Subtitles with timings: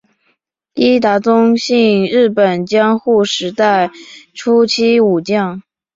[0.73, 3.91] 伊达宗信日本江户时代
[4.33, 5.61] 初期武将。